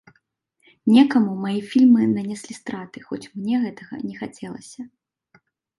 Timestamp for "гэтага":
3.69-3.93